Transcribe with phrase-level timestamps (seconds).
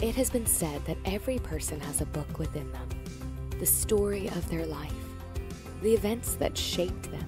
[0.00, 2.88] It has been said that every person has a book within them,
[3.58, 4.92] the story of their life,
[5.82, 7.26] the events that shaped them,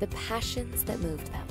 [0.00, 1.46] the passions that moved them,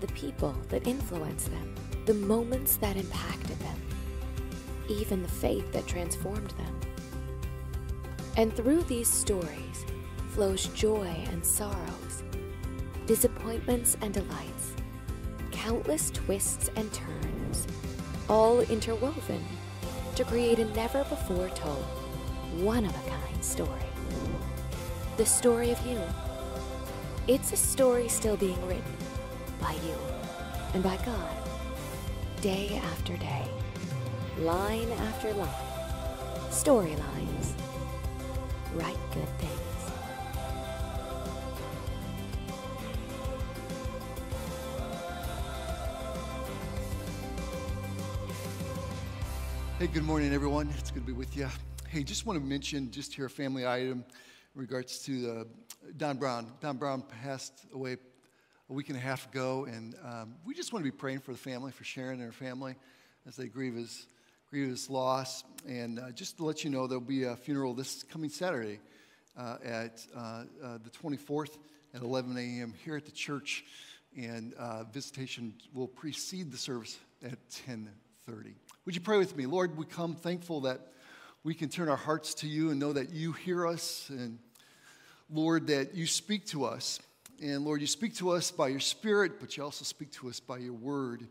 [0.00, 1.74] the people that influenced them,
[2.06, 3.78] the moments that impacted them,
[4.88, 6.80] even the faith that transformed them.
[8.38, 9.84] And through these stories
[10.30, 12.22] flows joy and sorrows,
[13.04, 14.72] disappointments and delights,
[15.50, 17.66] countless twists and turns,
[18.30, 19.44] all interwoven
[20.14, 21.82] to create a never before told,
[22.62, 23.68] one of a kind story.
[25.16, 26.00] The story of you.
[27.26, 28.96] It's a story still being written
[29.60, 29.96] by you
[30.74, 31.36] and by God,
[32.40, 33.48] day after day,
[34.38, 35.48] line after line,
[36.50, 37.52] storylines.
[38.74, 39.69] Write good things.
[49.80, 50.68] Hey, good morning, everyone.
[50.76, 51.48] It's good to be with you.
[51.88, 54.04] Hey, just want to mention just here a family item
[54.54, 55.44] in regards to uh,
[55.96, 56.52] Don Brown.
[56.60, 57.96] Don Brown passed away
[58.68, 61.32] a week and a half ago, and um, we just want to be praying for
[61.32, 62.74] the family, for Sharon and her family
[63.26, 64.06] as they grieve his,
[64.50, 65.44] grieve his loss.
[65.66, 68.80] And uh, just to let you know, there'll be a funeral this coming Saturday
[69.34, 70.20] uh, at uh,
[70.62, 71.56] uh, the 24th
[71.94, 72.74] at 11 a.m.
[72.84, 73.64] here at the church,
[74.14, 78.56] and uh, visitation will precede the service at 10:30.
[78.86, 79.44] Would you pray with me?
[79.44, 80.80] Lord, we come thankful that
[81.44, 84.38] we can turn our hearts to you and know that you hear us, and
[85.28, 86.98] Lord, that you speak to us.
[87.42, 90.40] And Lord, you speak to us by your Spirit, but you also speak to us
[90.40, 91.26] by your word.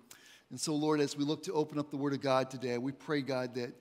[0.52, 2.92] And so, Lord, as we look to open up the Word of God today, we
[2.92, 3.74] pray, God, that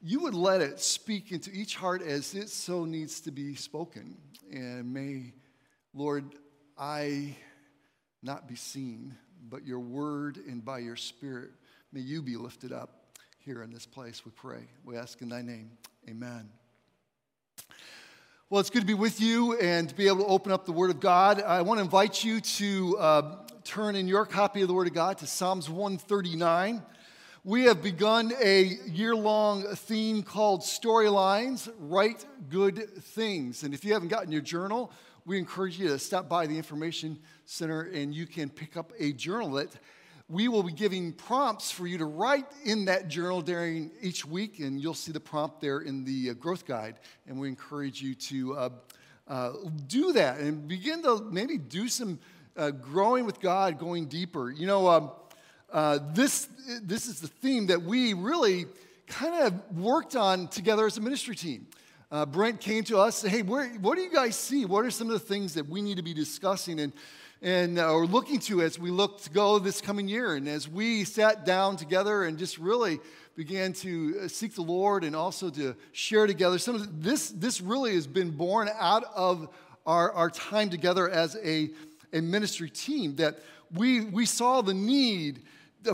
[0.00, 4.16] you would let it speak into each heart as it so needs to be spoken.
[4.50, 5.34] And may,
[5.92, 6.24] Lord,
[6.78, 7.36] I
[8.22, 9.14] not be seen,
[9.46, 11.50] but your word and by your Spirit,
[11.92, 12.99] may you be lifted up
[13.44, 14.60] here in this place, we pray.
[14.84, 15.70] We ask in thy name.
[16.08, 16.50] Amen.
[18.50, 20.72] Well, it's good to be with you and to be able to open up the
[20.72, 21.40] Word of God.
[21.40, 24.92] I want to invite you to uh, turn in your copy of the Word of
[24.92, 26.82] God to Psalms 139.
[27.42, 33.62] We have begun a year long theme called Storylines Write Good Things.
[33.62, 34.92] And if you haven't gotten your journal,
[35.24, 39.12] we encourage you to stop by the Information Center and you can pick up a
[39.12, 39.70] journal that
[40.30, 44.60] we will be giving prompts for you to write in that journal during each week,
[44.60, 47.00] and you'll see the prompt there in the uh, growth guide.
[47.26, 48.68] And we encourage you to uh,
[49.26, 49.52] uh,
[49.88, 52.20] do that and begin to maybe do some
[52.56, 54.52] uh, growing with God, going deeper.
[54.52, 55.10] You know, um,
[55.72, 56.48] uh, this,
[56.80, 58.66] this is the theme that we really
[59.08, 61.66] kind of worked on together as a ministry team.
[62.12, 64.64] Uh, Brent came to us, hey, where, what do you guys see?
[64.64, 66.80] What are some of the things that we need to be discussing?
[66.80, 66.92] And
[67.42, 70.34] and uh, or looking to as we look to go this coming year.
[70.34, 73.00] And as we sat down together and just really
[73.34, 77.60] began to uh, seek the Lord and also to share together, some of this this
[77.60, 79.48] really has been born out of
[79.86, 81.70] our, our time together as a,
[82.12, 83.38] a ministry team that
[83.72, 85.42] we we saw the need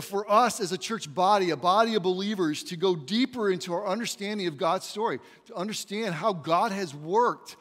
[0.01, 3.87] for us as a church body, a body of believers, to go deeper into our
[3.87, 7.55] understanding of God's story, to understand how God has worked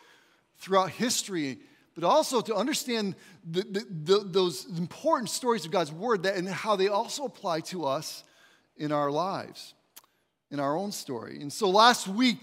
[0.59, 1.59] throughout history
[1.97, 3.17] but also to understand
[3.51, 7.61] the, the, the, those important stories of God's Word that, and how they also apply
[7.61, 8.23] to us
[8.77, 9.75] in our lives,
[10.51, 11.41] in our own story.
[11.41, 12.37] And so last week,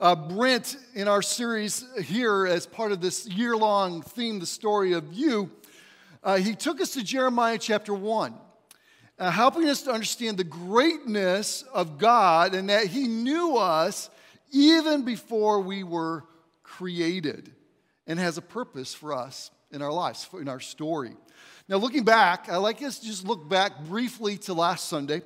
[0.00, 4.94] uh, Brent, in our series here, as part of this year long theme, The Story
[4.94, 5.50] of You,
[6.24, 8.34] uh, he took us to Jeremiah chapter 1.
[9.18, 14.10] Uh, helping us to understand the greatness of God and that He knew us
[14.52, 16.24] even before we were
[16.62, 17.52] created
[18.08, 21.12] and has a purpose for us in our lives, in our story.
[21.68, 25.22] Now, looking back, I like us to just look back briefly to last Sunday.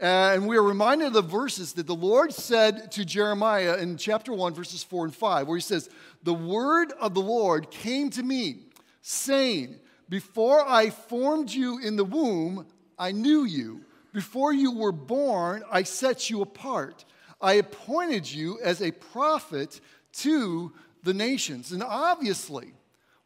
[0.00, 3.96] Uh, and we are reminded of the verses that the Lord said to Jeremiah in
[3.96, 5.88] chapter 1, verses 4 and 5, where he says,
[6.24, 8.66] The word of the Lord came to me,
[9.02, 9.76] saying,
[10.08, 12.66] Before I formed you in the womb,
[12.98, 13.84] I knew you.
[14.12, 17.04] Before you were born, I set you apart.
[17.40, 19.80] I appointed you as a prophet
[20.12, 20.72] to
[21.02, 21.72] the nations.
[21.72, 22.72] And obviously,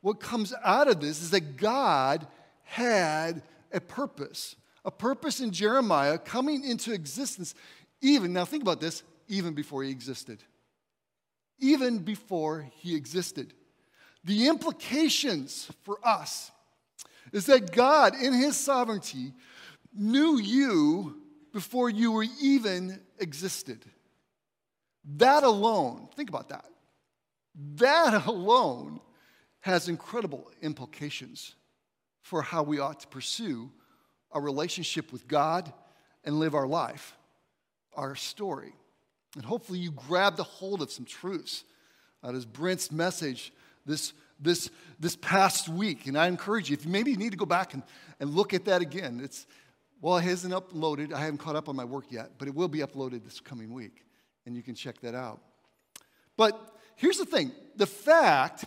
[0.01, 2.27] what comes out of this is that God
[2.65, 3.43] had
[3.73, 7.55] a purpose, a purpose in Jeremiah coming into existence,
[8.01, 10.43] even, now think about this, even before he existed.
[11.59, 13.55] Even before he existed.
[14.25, 16.51] The implications for us
[17.33, 19.33] is that God, in his sovereignty,
[19.95, 21.17] knew you
[21.53, 23.85] before you were even existed.
[25.17, 26.65] That alone, think about that.
[27.55, 29.01] That alone
[29.61, 31.55] has incredible implications
[32.21, 33.71] for how we ought to pursue
[34.33, 35.73] a relationship with God
[36.25, 37.17] and live our life.
[37.95, 38.73] our story.
[39.37, 41.65] And hopefully, you grabbed a hold of some truths
[42.25, 43.53] out of Brent's message
[43.87, 44.71] this, this,
[45.01, 46.07] this past week.
[46.07, 47.83] And I encourage you, if maybe you need to go back and,
[48.21, 49.47] and look at that again, it's,
[50.01, 51.13] well, it hasn't uploaded.
[51.13, 53.73] I haven't caught up on my work yet, but it will be uploaded this coming
[53.73, 54.05] week.
[54.47, 55.41] And you can check that out.
[56.37, 58.65] But here's the thing the fact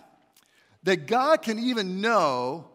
[0.83, 2.69] that God can even know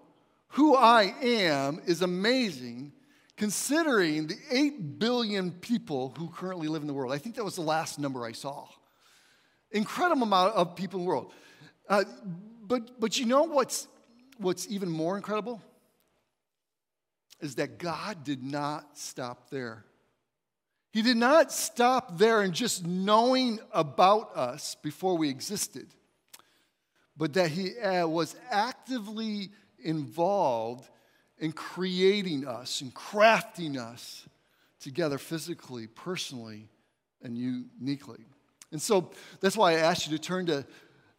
[0.49, 2.93] who I am is amazing
[3.37, 7.13] considering the 8 billion people who currently live in the world.
[7.13, 8.69] I think that was the last number I saw.
[9.71, 11.33] Incredible amount of people in the world.
[11.89, 12.05] Uh,
[12.67, 13.89] but, but you know what's,
[14.37, 15.63] what's even more incredible?
[17.41, 19.85] Is that God did not stop there.
[20.93, 25.89] He did not stop there and just knowing about us before we existed,
[27.17, 30.89] but that He uh, was actively involved
[31.39, 34.29] in creating us and crafting us
[34.81, 36.69] together physically, personally,
[37.23, 38.25] and uniquely.
[38.73, 39.11] And so
[39.41, 40.65] that's why I asked you to turn to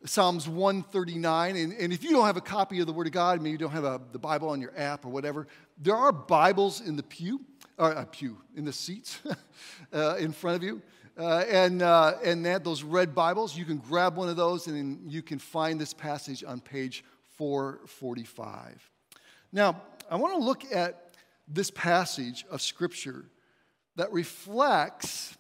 [0.06, 1.56] Psalms 139.
[1.56, 3.57] And, and if you don't have a copy of the Word of God, maybe you
[3.57, 5.47] don't have a, the Bible on your app or whatever,
[5.77, 7.41] there are Bibles in the pew,
[7.77, 9.19] or a pew, in the seats
[9.94, 10.81] uh, in front of you.
[11.18, 15.12] Uh, and uh, and that, those red Bibles, you can grab one of those and
[15.12, 17.03] you can find this passage on page
[17.38, 18.89] 445.
[19.51, 21.12] Now, I want to look at
[21.47, 23.25] this passage of Scripture
[23.97, 25.38] that reflects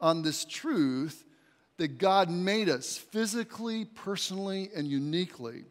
[0.00, 1.24] on this truth
[1.76, 5.64] that God made us physically, personally, and uniquely.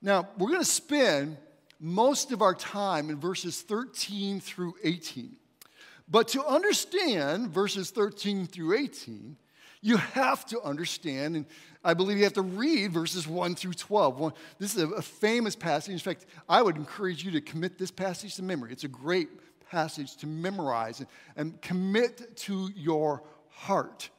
[0.00, 1.36] Now, we're going to spend
[1.82, 5.34] most of our time in verses 13 through 18.
[6.08, 9.36] But to understand verses 13 through 18,
[9.80, 11.46] you have to understand, and
[11.82, 14.32] I believe you have to read verses 1 through 12.
[14.60, 15.92] This is a famous passage.
[15.92, 18.70] In fact, I would encourage you to commit this passage to memory.
[18.72, 19.28] It's a great
[19.68, 21.04] passage to memorize
[21.36, 24.10] and, commit to your heart.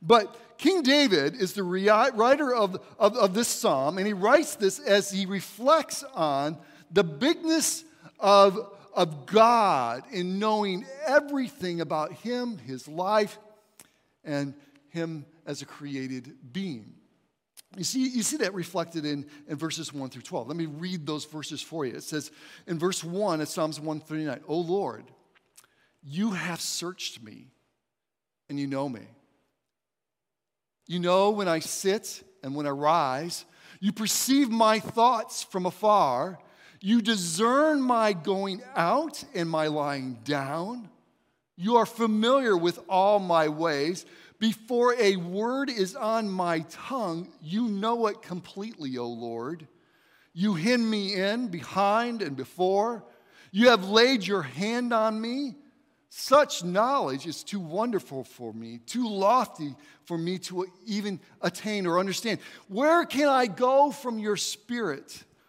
[0.00, 4.78] But King David is the writer of, of, of, this psalm, and he writes this
[4.78, 6.56] as he reflects on
[6.90, 7.84] the bigness
[8.18, 8.58] of,
[8.94, 13.38] of God in knowing everything about him, his life,
[14.24, 14.54] and
[14.90, 16.94] him as a created being.
[17.76, 20.48] You see, you see that reflected in, in verses 1 through 12.
[20.48, 21.94] Let me read those verses for you.
[21.94, 22.30] It says
[22.66, 25.04] in verse 1 of Psalms 139, O Lord,
[26.02, 27.48] you have searched me
[28.48, 29.02] and you know me.
[30.86, 33.44] You know when I sit and when I rise.
[33.80, 36.38] You perceive my thoughts from afar.
[36.80, 40.88] You discern my going out and my lying down.
[41.56, 44.06] You are familiar with all my ways.
[44.38, 49.66] Before a word is on my tongue, you know it completely, O Lord.
[50.32, 53.04] You hem me in behind and before.
[53.50, 55.56] You have laid your hand on me.
[56.10, 59.74] Such knowledge is too wonderful for me, too lofty
[60.04, 62.38] for me to even attain or understand.
[62.68, 65.24] Where can I go from your spirit?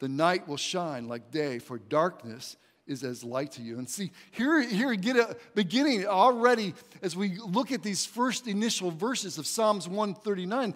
[0.00, 3.78] The night will shine like day, for darkness is as light to you.
[3.78, 8.90] And see, here, here get a beginning already as we look at these first initial
[8.90, 10.74] verses of Psalms 139,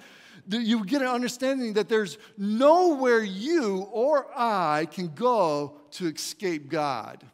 [0.49, 7.25] you get an understanding that there's nowhere you or I can go to escape God.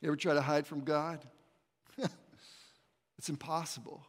[0.00, 1.20] You ever try to hide from God?
[3.18, 4.04] it's impossible.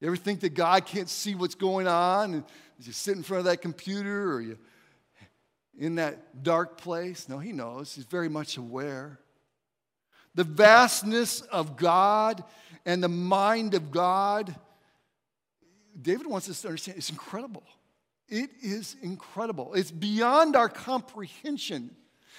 [0.00, 2.44] You ever think that God can't see what's going on
[2.80, 4.56] you sit in front of that computer or you
[5.78, 7.28] in that dark place?
[7.28, 7.94] No, he knows.
[7.94, 9.18] He's very much aware.
[10.34, 12.44] The vastness of God
[12.84, 14.54] and the mind of God,
[16.00, 17.64] David wants us to understand it's incredible.
[18.28, 19.74] It is incredible.
[19.74, 21.90] It's beyond our comprehension.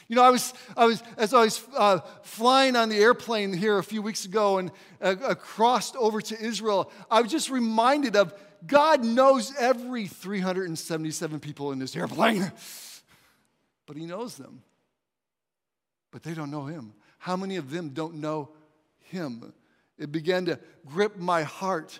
[0.08, 3.78] You know, I was, I was as I was uh, flying on the airplane here
[3.78, 8.16] a few weeks ago and uh, uh, crossed over to Israel, I was just reminded
[8.16, 8.34] of
[8.66, 12.52] God knows every 377 people in this airplane.
[13.90, 14.62] but he knows them.
[16.12, 16.94] But they don't know him.
[17.18, 18.50] How many of them don't know
[19.00, 19.52] him?
[19.98, 22.00] It began to grip my heart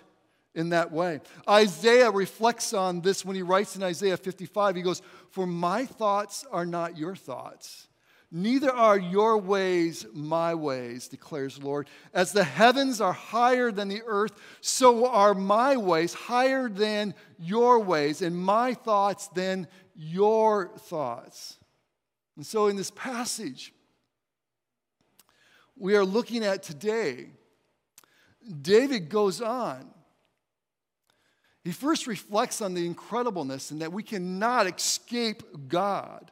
[0.54, 1.20] in that way.
[1.48, 4.76] Isaiah reflects on this when he writes in Isaiah 55.
[4.76, 7.88] He goes, For my thoughts are not your thoughts,
[8.32, 11.88] Neither are your ways my ways, declares the Lord.
[12.14, 17.80] As the heavens are higher than the earth, so are my ways higher than your
[17.80, 19.66] ways, and my thoughts than
[19.96, 21.56] your thoughts.
[22.40, 23.74] And so, in this passage
[25.76, 27.26] we are looking at today,
[28.62, 29.90] David goes on.
[31.62, 36.30] He first reflects on the incredibleness and that we cannot escape God.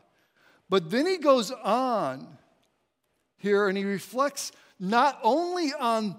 [0.71, 2.39] But then he goes on
[3.37, 4.51] here and he reflects
[4.81, 6.19] not only on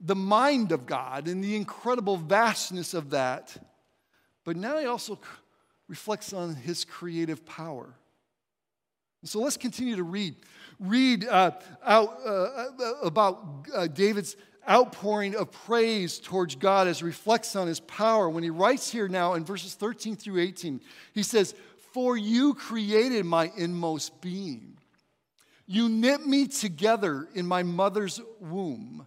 [0.00, 3.56] the mind of God and the incredible vastness of that,
[4.44, 5.18] but now he also
[5.88, 7.96] reflects on his creative power.
[9.26, 10.36] So let's continue to read.
[10.78, 11.52] Read uh,
[11.84, 14.36] out, uh, uh about uh, David's
[14.68, 18.28] outpouring of praise towards God as reflects on his power.
[18.28, 20.80] When he writes here now in verses 13 through 18,
[21.12, 21.54] he says,
[21.92, 24.76] for you created my inmost being.
[25.66, 29.06] You knit me together in my mother's womb.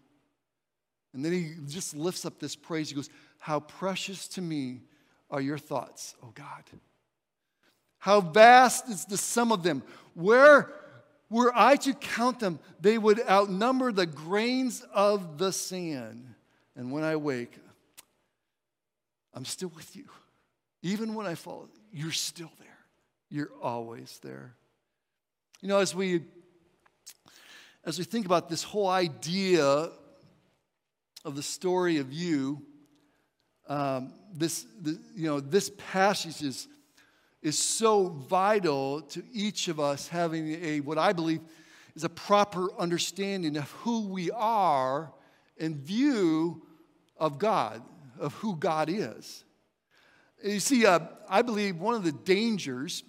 [1.13, 2.89] And then he just lifts up this praise.
[2.89, 4.81] He goes, How precious to me
[5.29, 6.63] are your thoughts, oh God.
[7.99, 9.83] How vast is the sum of them.
[10.13, 10.73] Where
[11.29, 16.35] were I to count them, they would outnumber the grains of the sand.
[16.75, 17.57] And when I wake,
[19.33, 20.05] I'm still with you.
[20.81, 22.67] Even when I fall, you're still there.
[23.29, 24.55] You're always there.
[25.61, 26.21] You know, as we
[27.83, 29.89] as we think about this whole idea
[31.23, 32.61] of the story of you,
[33.67, 36.67] um, this the, you know this passage is
[37.41, 41.41] is so vital to each of us having a what I believe
[41.95, 45.11] is a proper understanding of who we are
[45.57, 46.61] in view
[47.17, 47.81] of God,
[48.19, 49.43] of who God is.
[50.43, 50.99] You see, uh,
[51.29, 53.03] I believe one of the dangers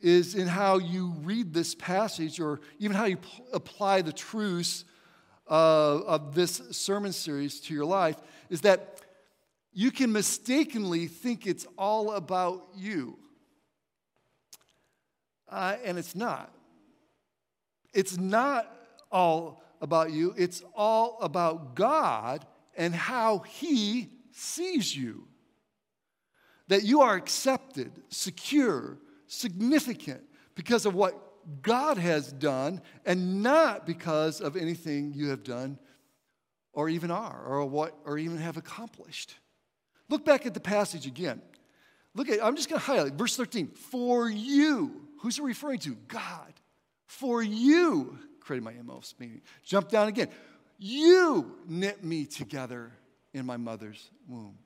[0.00, 3.18] is in how you read this passage or even how you
[3.52, 4.84] apply the truths
[5.48, 8.16] uh, of this sermon series to your life
[8.50, 9.00] is that
[9.72, 13.18] you can mistakenly think it's all about you.
[15.48, 16.52] Uh, and it's not.
[17.92, 18.72] It's not
[19.12, 25.28] all about you, it's all about God and how He sees you.
[26.68, 30.22] That you are accepted, secure, significant
[30.54, 31.25] because of what
[31.62, 35.78] God has done and not because of anything you have done
[36.72, 39.34] or even are or what or even have accomplished.
[40.08, 41.40] Look back at the passage again.
[42.14, 43.68] Look at I'm just going to highlight verse 13.
[43.68, 45.02] For you.
[45.20, 45.94] Who's it referring to?
[46.08, 46.52] God.
[47.06, 49.42] For you created my MOS meaning.
[49.64, 50.28] Jump down again.
[50.78, 52.92] You knit me together
[53.32, 54.58] in my mother's womb.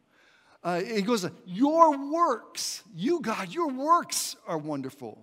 [0.63, 5.19] Uh, he goes, Your works, you, God, your works are wonderful.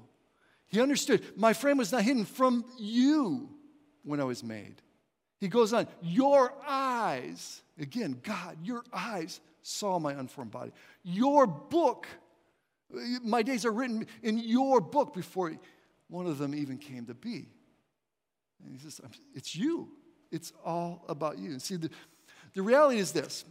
[0.68, 3.50] He understood, my frame was not hidden from you
[4.04, 4.82] when I was made.
[5.40, 10.72] He goes on, Your eyes, again, God, your eyes saw my unformed body.
[11.04, 12.08] Your book,
[13.24, 15.54] my days are written in your book before
[16.10, 17.48] one of them even came to be.
[18.64, 19.00] And he says,
[19.34, 19.90] It's you.
[20.32, 21.52] It's all about you.
[21.52, 21.90] And see, the,
[22.54, 23.46] the reality is this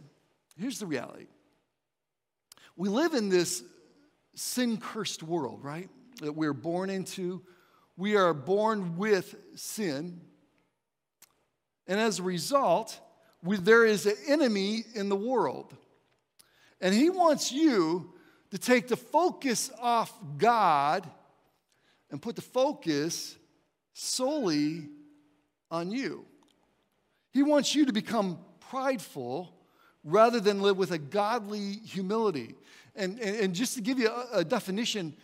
[0.57, 1.27] here's the reality
[2.75, 3.63] we live in this
[4.35, 5.89] sin cursed world, right?
[6.21, 7.41] That we're born into.
[7.95, 10.21] We are born with sin.
[11.87, 12.99] And as a result,
[13.43, 15.75] we, there is an enemy in the world.
[16.81, 18.13] And he wants you
[18.51, 21.09] to take the focus off God
[22.11, 23.35] and put the focus
[23.93, 24.89] solely
[25.69, 26.25] on you.
[27.31, 29.53] He wants you to become prideful
[30.03, 32.55] rather than live with a godly humility.
[32.95, 35.15] And, and, and just to give you a, a definition,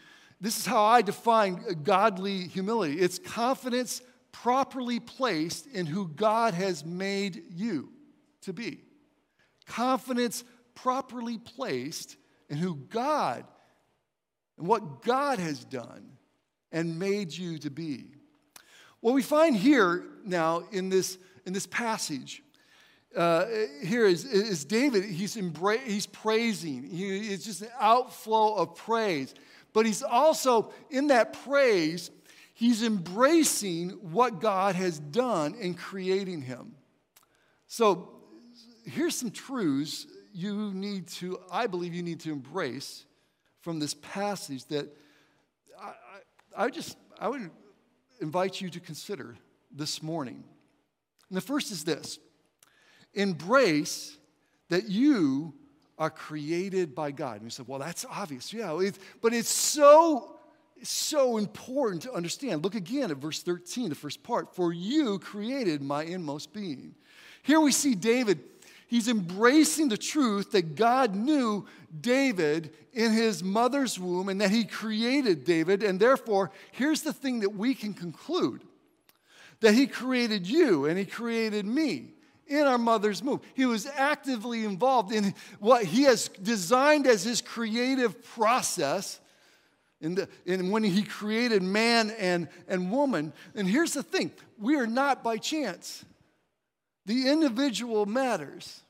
[0.44, 4.02] this is how I define godly humility it's confidence
[4.34, 7.90] properly placed in who God has made you
[8.42, 8.82] to be.
[9.66, 10.44] Confidence
[10.76, 12.18] properly placed
[12.50, 13.46] in who God
[14.58, 16.18] and what God has done
[16.74, 18.08] and made you to be.
[19.00, 22.44] What we find here now in this, in this passage
[23.16, 23.46] uh,
[23.84, 25.06] here is, is David.
[25.06, 26.84] He's, embra- he's praising.
[26.84, 29.36] He, it's just an outflow of praise.
[29.74, 32.12] But he's also, in that praise,
[32.54, 36.76] he's embracing what God has done in creating him.
[37.68, 38.10] So
[38.86, 43.06] here's some truths you need to, I believe you need to embrace
[43.62, 44.96] from this passage that
[45.80, 45.94] I,
[46.58, 47.50] I, I just, I would
[48.20, 49.36] invite you to consider
[49.72, 50.44] this morning.
[51.30, 52.20] And the first is this
[53.16, 54.18] embrace
[54.70, 55.54] that you
[55.98, 57.36] are created by God.
[57.36, 58.54] And you say, well, that's obvious.
[58.54, 60.36] Yeah, it, but it's so,
[60.82, 62.64] so important to understand.
[62.64, 64.56] Look again at verse 13, the first part.
[64.56, 66.96] For you created my inmost being.
[67.44, 68.40] Here we see David,
[68.88, 71.66] he's embracing the truth that God knew
[72.00, 75.84] David in his mother's womb and that he created David.
[75.84, 78.64] And therefore, here's the thing that we can conclude
[79.60, 82.13] that he created you and he created me
[82.48, 83.42] in our mother's womb.
[83.54, 89.20] He was actively involved in what he has designed as his creative process.
[90.02, 93.32] In, the, in when he created man and, and woman.
[93.56, 96.04] And here's the thing we are not by chance.
[97.06, 98.82] The individual matters.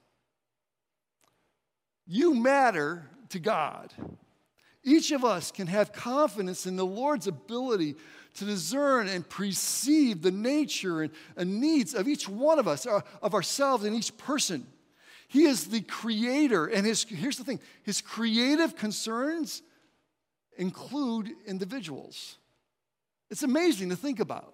[2.07, 3.93] You matter to God.
[4.83, 7.95] Each of us can have confidence in the Lord's ability
[8.35, 13.01] to discern and perceive the nature and, and needs of each one of us, uh,
[13.21, 14.65] of ourselves and each person.
[15.27, 19.61] He is the creator, and his, here's the thing his creative concerns
[20.57, 22.37] include individuals.
[23.31, 24.53] It's amazing to think about.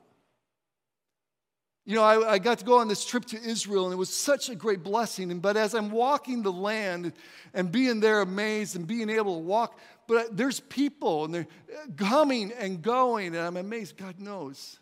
[1.86, 4.14] You know, I, I, got to go on this trip to Israel, and it was
[4.14, 5.32] such a great blessing.
[5.32, 7.14] And, but as I'm walking the land
[7.54, 11.86] and being there amazed and being able to walk, but there's people and they're uh,
[11.96, 13.96] coming and going, and I'm amazed.
[13.96, 14.80] God knows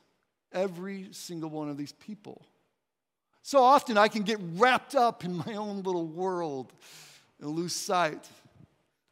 [0.54, 2.46] every single one of these people.
[3.42, 6.72] So often I can get wrapped up in my own little world
[7.42, 8.26] and lose sight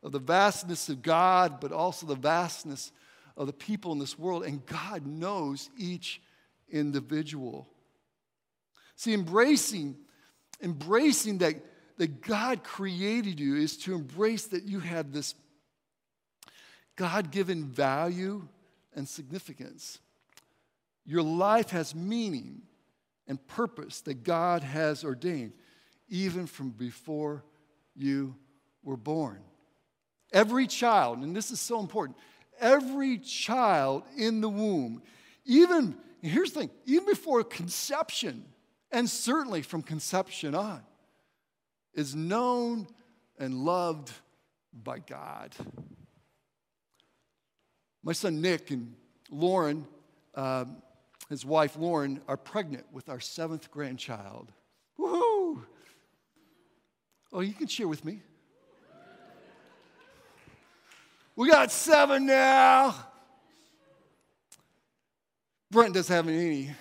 [0.02, 2.94] of the vastness of God, but also the vastness
[3.36, 4.46] of the people in this world.
[4.46, 6.22] And God knows each
[6.70, 7.68] individual.
[8.96, 9.98] See, embracing,
[10.62, 11.56] embracing that,
[11.98, 15.36] that God created you is to embrace that you have this
[16.96, 18.48] God given value
[18.96, 20.00] and significance.
[21.06, 22.62] Your life has meaning
[23.28, 25.54] and purpose that God has ordained,
[26.08, 27.44] even from before
[27.96, 28.36] you
[28.84, 29.40] were born.
[30.32, 32.18] Every child, and this is so important,
[32.60, 35.02] every child in the womb,
[35.46, 38.46] even, here's the thing, even before conception,
[38.92, 40.82] and certainly from conception on,
[41.94, 42.88] is known
[43.40, 44.12] and loved
[44.74, 45.56] by God.
[48.06, 48.94] My son Nick and
[49.32, 49.88] Lauren,
[50.36, 50.66] uh,
[51.28, 54.52] his wife Lauren, are pregnant with our seventh grandchild.
[55.00, 55.64] Woohoo!
[57.34, 58.22] Oh, you can share with me.
[61.36, 62.96] We got seven now.
[65.72, 66.76] Brent doesn't have any.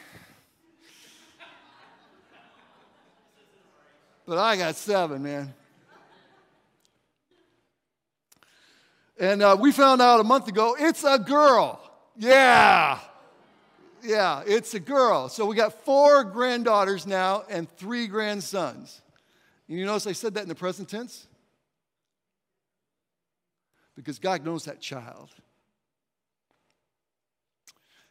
[4.27, 5.55] But I got seven, man.
[9.18, 11.81] And uh, we found out a month ago it's a girl.
[12.16, 12.98] Yeah.
[14.03, 15.29] Yeah, it's a girl.
[15.29, 19.00] So we got four granddaughters now and three grandsons.
[19.68, 21.27] And you notice I said that in the present tense?
[23.96, 25.31] Because God knows that child.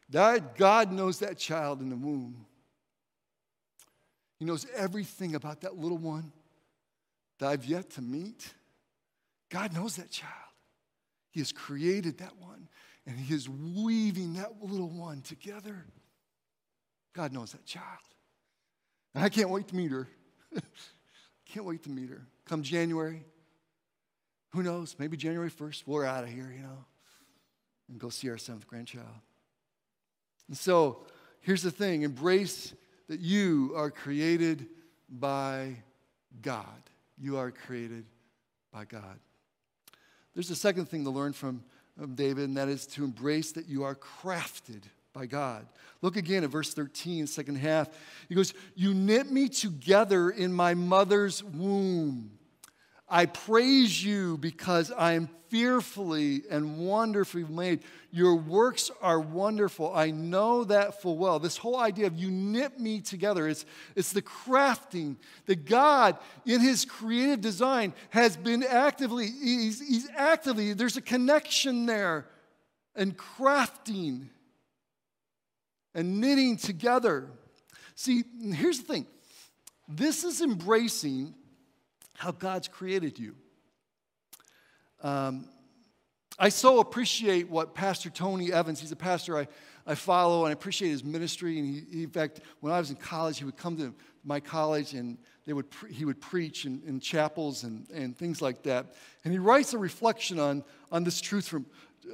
[0.10, 2.46] God knows that child in the womb.
[4.40, 6.32] He knows everything about that little one
[7.40, 8.54] that I've yet to meet.
[9.50, 10.32] God knows that child.
[11.34, 12.70] He has created that one,
[13.08, 15.84] and He is weaving that little one together.
[17.14, 17.86] God knows that child.
[19.16, 20.08] And I can't wait to meet her.
[21.46, 22.22] can't wait to meet her.
[22.46, 23.24] Come January,
[24.50, 24.96] who knows?
[25.00, 26.86] Maybe January 1st, we're out of here, you know,
[27.90, 29.08] and go see our seventh grandchild.
[30.48, 31.08] And so
[31.42, 32.76] here's the thing embrace
[33.10, 34.68] that you are created
[35.10, 35.78] by
[36.44, 36.84] God.
[37.18, 38.06] You are created
[38.72, 39.20] by God.
[40.34, 41.64] There's a second thing to learn from
[42.16, 45.68] David, and that is to embrace that you are crafted by God.
[46.02, 47.90] Look again at verse 13, second half.
[48.28, 52.32] He goes, You knit me together in my mother's womb.
[53.14, 57.84] I praise you because I am fearfully and wonderfully made.
[58.10, 59.94] Your works are wonderful.
[59.94, 61.38] I know that full well.
[61.38, 66.60] This whole idea of you knit me together, it's, it's the crafting that God, in
[66.60, 72.26] His creative design, has been actively, he's, he's actively, there's a connection there,
[72.96, 74.30] and crafting
[75.94, 77.28] and knitting together.
[77.94, 79.06] See, here's the thing
[79.88, 81.36] this is embracing
[82.24, 83.36] how God's created you.
[85.02, 85.50] Um,
[86.40, 89.48] I so appreciate what Pastor Tony Evans, he's a pastor I,
[89.86, 91.60] I follow, and I appreciate his ministry.
[91.60, 94.40] And he, he, in fact, when I was in college, he would come to my
[94.40, 98.64] college and they would pre- he would preach in, in chapels and, and things like
[98.64, 98.94] that.
[99.26, 101.66] And he writes a reflection on, on this truth from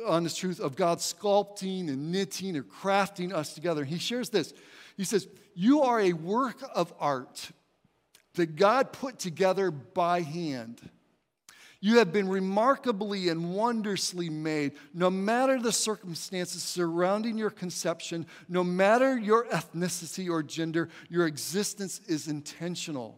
[0.08, 3.82] on this truth of God sculpting and knitting or crafting us together.
[3.82, 4.54] And he shares this.
[4.98, 7.52] He says, You are a work of art
[8.36, 10.82] that God put together by hand.
[11.82, 18.66] You have been remarkably and wondrously made, no matter the circumstances surrounding your conception, no
[18.66, 23.18] matter your ethnicity or gender, your existence is intentional.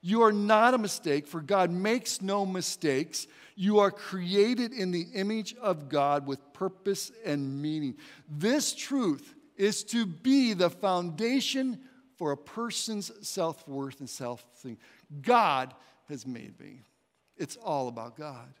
[0.00, 3.26] You are not a mistake, for God makes no mistakes.
[3.56, 7.96] You are created in the image of God with purpose and meaning.
[8.30, 11.80] This truth is to be the foundation
[12.16, 14.78] for a person's self worth and self esteem.
[15.22, 15.74] God
[16.08, 16.82] has made me.
[17.36, 18.52] It's all about God.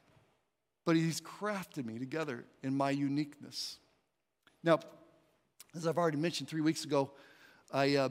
[0.84, 3.78] But He's crafted me together in my uniqueness.
[4.62, 4.80] Now,
[5.74, 7.10] as I've already mentioned three weeks ago,
[7.72, 8.08] I, uh,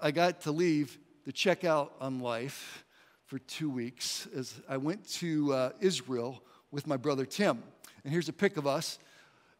[0.00, 2.84] I got to leave the checkout on life
[3.24, 7.62] for two weeks as I went to uh, Israel with my brother Tim.
[8.04, 8.98] And here's a pic of us,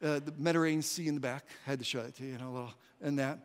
[0.03, 1.45] uh, the Mediterranean Sea in the back.
[1.65, 3.39] Had to show it to you, you know, a little, and that.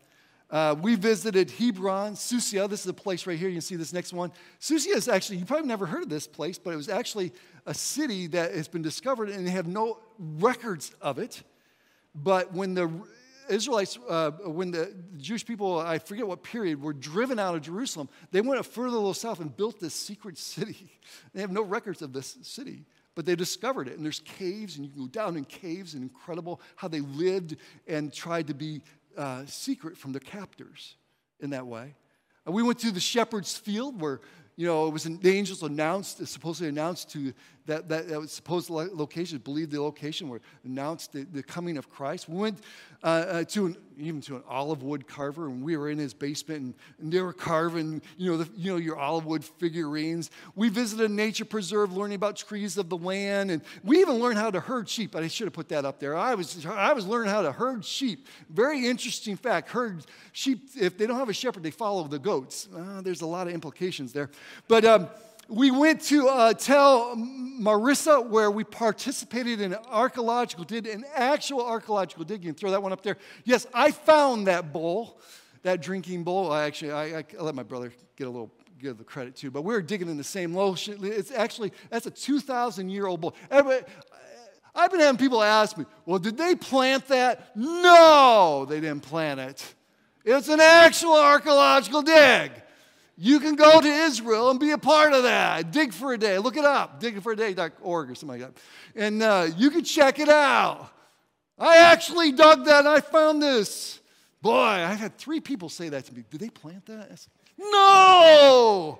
[0.49, 2.69] Uh, we visited Hebron, Susia.
[2.69, 3.49] This is a place right here.
[3.49, 4.31] You can see this next one.
[4.62, 7.33] Susia is actually, you probably never heard of this place, but it was actually
[7.65, 11.43] a city that has been discovered and they have no records of it.
[12.15, 12.89] But when the
[13.49, 18.10] Israelites, uh, when the Jewish people, I forget what period, were driven out of Jerusalem,
[18.31, 20.91] they went further a little south and built this secret city.
[21.33, 23.97] They have no records of this city, but they discovered it.
[23.97, 27.57] And there's caves, and you can go down in caves, and incredible how they lived
[27.88, 28.81] and tried to be
[29.17, 30.95] uh, secret from their captors
[31.39, 31.95] in that way.
[32.45, 34.21] And we went to the shepherd's field where,
[34.56, 37.34] you know, it was the angels announced, supposedly announced to
[37.67, 42.27] that, that, that supposed location, believed the location, where announced the, the coming of Christ.
[42.27, 42.60] We went
[43.03, 46.13] uh, uh, to an, even to an olive wood carver, and we were in his
[46.13, 50.32] basement, and, and they were carving, you know, the, you know, your olive wood figurines.
[50.56, 54.38] We visited a nature preserve, learning about trees of the land, and we even learned
[54.38, 55.15] how to herd sheep.
[55.15, 56.15] I should have put that up there.
[56.15, 58.27] I was, I was learning how to herd sheep.
[58.49, 59.69] Very interesting fact.
[59.69, 62.67] Herd sheep, if they don't have a shepherd, they follow the goats.
[62.75, 64.30] Uh, there's a lot of implications there,
[64.67, 64.86] but.
[64.86, 65.10] Um,
[65.49, 72.23] we went to uh, Tel Maresha where we participated in archaeological, did an actual archaeological
[72.25, 72.53] digging.
[72.53, 73.17] Throw that one up there.
[73.43, 75.19] Yes, I found that bowl,
[75.63, 76.51] that drinking bowl.
[76.51, 79.63] I actually, I, I, let my brother get a little give the credit to, but
[79.63, 80.99] we were digging in the same lotion.
[81.01, 83.36] It's actually, that's a 2,000 year old bowl.
[83.49, 83.86] Everybody,
[84.75, 87.55] I've been having people ask me, well, did they plant that?
[87.55, 89.73] No, they didn't plant it.
[90.23, 92.51] It's an actual archaeological dig.
[93.19, 95.71] You can go to Israel and be a part of that.
[95.71, 96.38] Dig for a day.
[96.38, 98.62] Look it up, digforAday.org or something like that.
[98.95, 100.91] And uh, you can check it out.
[101.58, 103.99] I actually dug that I found this.
[104.43, 106.23] Boy, I've had three people say that to me.
[106.30, 107.17] Did they plant that?
[107.17, 108.99] Said, no!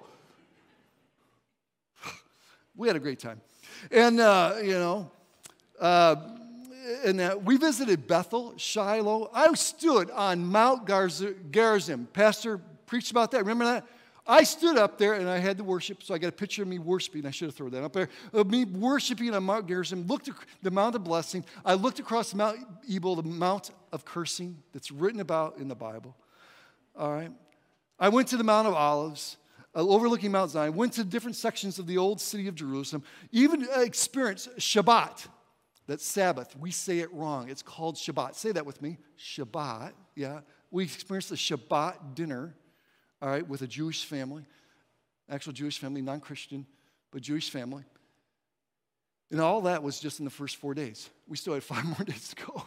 [2.76, 3.40] we had a great time.
[3.92, 5.12] And, uh, you know,
[5.80, 6.16] uh,
[7.06, 9.30] and uh, we visited Bethel, Shiloh.
[9.32, 12.08] I stood on Mount Gerizim.
[12.14, 13.40] Pastor preached about that.
[13.40, 13.86] Remember that?
[14.28, 16.68] I stood up there and I had to worship, so I got a picture of
[16.68, 17.26] me worshiping.
[17.26, 18.10] I should have thrown that up there.
[18.34, 21.46] Of me worshiping on Mount Gerizim, looked at the Mount of Blessing.
[21.64, 22.60] I looked across Mount
[22.90, 26.16] Ebal, the Mount of Cursing that's written about in the Bible.
[26.98, 27.32] All right.
[28.00, 29.38] I went to the Mount of Olives,
[29.74, 33.68] uh, overlooking Mount Zion, went to different sections of the old city of Jerusalem, even
[33.76, 35.28] experienced Shabbat,
[35.88, 36.56] that Sabbath.
[36.58, 37.50] We say it wrong.
[37.50, 38.36] It's called Shabbat.
[38.36, 38.98] Say that with me.
[39.18, 39.94] Shabbat.
[40.16, 40.42] Yeah.
[40.70, 42.56] We experienced the Shabbat dinner
[43.22, 44.44] all right, with a Jewish family,
[45.30, 46.66] actual Jewish family, non Christian,
[47.12, 47.84] but Jewish family.
[49.32, 51.10] And all that was just in the first four days.
[51.28, 52.66] We still had five more days to go.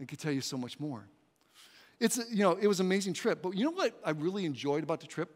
[0.00, 1.06] I could tell you so much more.
[2.00, 3.42] It's, you know, it was an amazing trip.
[3.42, 5.28] But you know what I really enjoyed about the trip?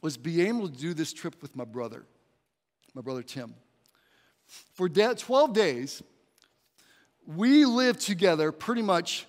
[0.00, 2.04] Was being able to do this trip with my brother,
[2.94, 3.54] my brother Tim.
[4.74, 6.02] For 12 days,
[7.26, 9.26] we lived together pretty much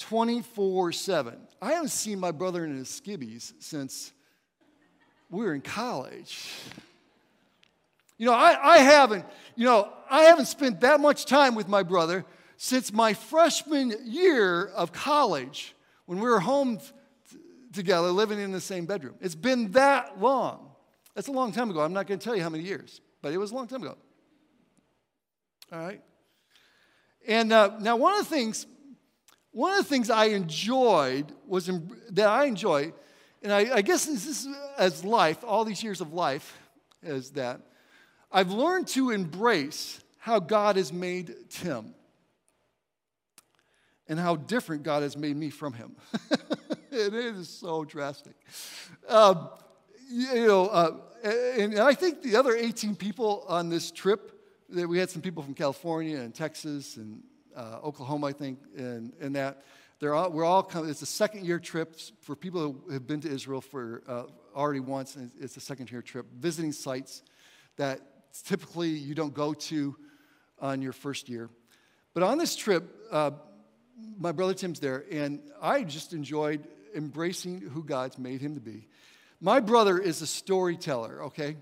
[0.00, 1.38] 24 7.
[1.62, 4.12] I haven't seen my brother in his skibbies since
[5.30, 6.48] we were in college.
[8.18, 9.24] You know, I, I haven't,
[9.56, 12.24] you know, I haven't spent that much time with my brother
[12.56, 15.74] since my freshman year of college
[16.06, 17.38] when we were home t-
[17.72, 19.14] together living in the same bedroom.
[19.20, 20.70] It's been that long.
[21.14, 21.80] That's a long time ago.
[21.80, 23.82] I'm not going to tell you how many years, but it was a long time
[23.82, 23.96] ago.
[25.72, 26.02] All right?
[27.26, 28.66] And uh, now, one of the things
[29.52, 31.70] one of the things I enjoyed was
[32.10, 32.92] that I enjoy,
[33.42, 36.56] and I, I guess this is as life, all these years of life,
[37.02, 37.60] is that
[38.30, 41.94] I've learned to embrace how God has made Tim
[44.06, 45.96] and how different God has made me from him.
[46.90, 48.34] it is so drastic.
[49.08, 49.48] Um,
[50.10, 54.36] you know, uh, and I think the other 18 people on this trip,
[54.68, 57.22] that we had some people from California and Texas and
[57.56, 59.64] uh, Oklahoma, I think, and, and that.
[59.98, 63.20] They're all, we're all coming, it's a second year trip for people who have been
[63.20, 64.22] to Israel for uh,
[64.56, 67.22] already once, and it's a second year trip, visiting sites
[67.76, 68.00] that
[68.44, 69.96] typically you don't go to
[70.58, 71.50] on your first year.
[72.14, 73.32] But on this trip, uh,
[74.18, 78.88] my brother Tim's there, and I just enjoyed embracing who God's made him to be.
[79.40, 81.56] My brother is a storyteller, okay?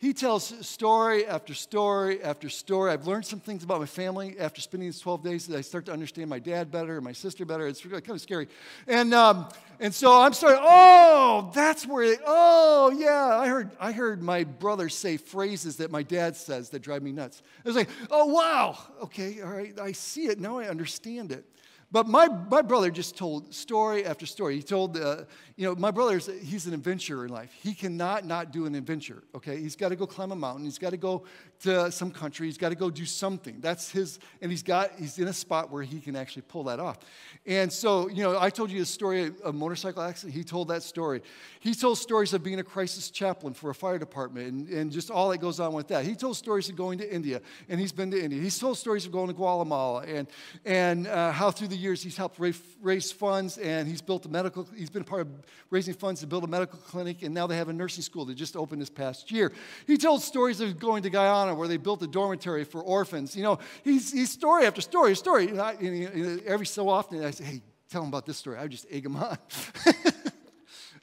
[0.00, 2.90] He tells story after story after story.
[2.90, 5.84] I've learned some things about my family after spending these 12 days that I start
[5.86, 7.66] to understand my dad better and my sister better.
[7.66, 8.48] It's really kind of scary.
[8.86, 9.46] And, um,
[9.78, 14.44] and so I'm starting, oh, that's where, they, oh, yeah, I heard, I heard my
[14.44, 17.42] brother say phrases that my dad says that drive me nuts.
[17.62, 20.40] I was like, oh, wow, okay, all right, I see it.
[20.40, 21.44] Now I understand it.
[21.92, 24.54] But my, my brother just told story after story.
[24.54, 25.24] He told, uh,
[25.56, 27.52] you know, my brother's, he's an adventurer in life.
[27.62, 29.60] He cannot not do an adventure, okay?
[29.60, 30.64] He's got to go climb a mountain.
[30.64, 31.24] He's got to go
[31.62, 32.46] to some country.
[32.46, 33.60] He's got to go do something.
[33.60, 36.78] That's his, and he's got, he's in a spot where he can actually pull that
[36.78, 36.98] off.
[37.44, 40.32] And so, you know, I told you the story of a motorcycle accident.
[40.34, 41.22] He told that story.
[41.58, 45.10] He told stories of being a crisis chaplain for a fire department and, and just
[45.10, 46.04] all that goes on with that.
[46.04, 48.40] He told stories of going to India, and he's been to India.
[48.40, 50.28] He's told stories of going to Guatemala and,
[50.64, 54.68] and uh, how through the years he's helped raise, funds and he's built a medical,
[54.76, 55.28] he's been a part of
[55.70, 58.34] raising funds to build a medical clinic, and now they have a nursing school that
[58.34, 59.52] just opened this past year.
[59.86, 63.34] He told stories of going to Guyana where they built a dormitory for orphans.
[63.34, 65.48] You know, he's, he's story after story, story.
[65.48, 68.58] And, I, and every so often I say, hey, tell him about this story.
[68.58, 69.36] I would just egg him on.
[69.86, 70.04] and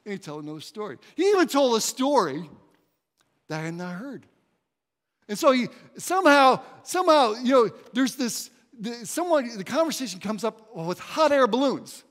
[0.04, 0.98] he'd tell another story.
[1.16, 2.48] He even told a story
[3.48, 4.26] that I had not heard.
[5.28, 10.74] And so he somehow, somehow, you know, there's this the, someone, the conversation comes up
[10.74, 12.04] with hot air balloons.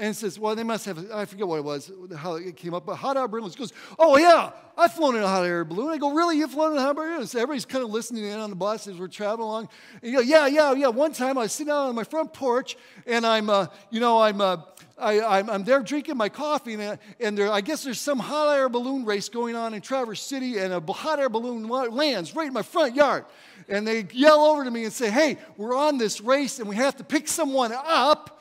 [0.00, 2.86] And says, well, they must have, I forget what it was, how it came up,
[2.86, 3.54] but hot air balloons.
[3.54, 5.90] Goes, oh, yeah, I've flown in a hot air balloon.
[5.90, 6.38] I go, really?
[6.38, 7.26] You've flown in a hot air balloon?
[7.26, 9.68] So everybody's kind of listening in on the bus as we're traveling along.
[10.00, 10.88] And you go, yeah, yeah, yeah.
[10.88, 14.22] One time I was sitting out on my front porch and I'm, uh, you know,
[14.22, 14.56] I'm, uh,
[14.96, 18.54] I, am I'm there drinking my coffee, and, and there, I guess there's some hot
[18.56, 22.46] air balloon race going on in Traverse City, and a hot air balloon lands right
[22.46, 23.24] in my front yard.
[23.68, 26.76] And they yell over to me and say, Hey, we're on this race, and we
[26.76, 28.39] have to pick someone up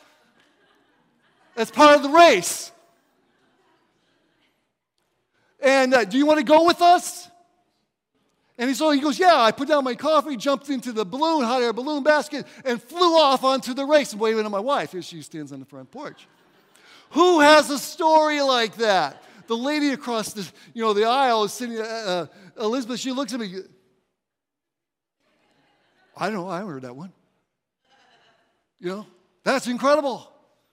[1.55, 2.71] as part of the race.
[5.61, 7.29] And uh, do you want to go with us?
[8.57, 11.43] And he so he goes, Yeah, I put down my coffee, jumped into the balloon,
[11.43, 15.05] hot air balloon basket, and flew off onto the race, waving at my wife as
[15.05, 16.27] she stands on the front porch.
[17.11, 19.23] Who has a story like that?
[19.47, 23.33] The lady across the, you know, the aisle is sitting, uh, uh, Elizabeth, she looks
[23.33, 23.55] at me.
[26.15, 27.11] I don't know, I haven't heard that one.
[28.79, 29.07] You know,
[29.43, 30.31] that's incredible.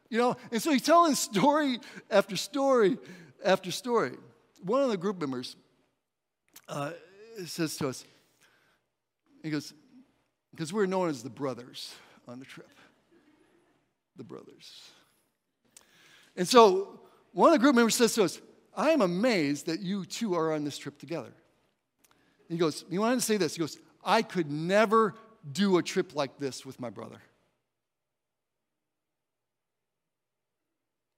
[0.08, 2.98] You know, and so he's telling story after story
[3.44, 4.12] after story.
[4.62, 5.56] One of the group members
[6.68, 6.92] uh,
[7.44, 8.04] says to us,
[9.42, 9.72] he goes,
[10.50, 11.94] because we're known as the brothers
[12.26, 12.68] on the trip.
[14.16, 14.90] The brothers.
[16.36, 17.00] And so
[17.32, 18.40] one of the group members says to us,
[18.74, 21.32] I am amazed that you two are on this trip together.
[22.48, 23.54] He goes, He wanted to say this.
[23.56, 25.14] He goes, I could never
[25.50, 27.20] do a trip like this with my brother.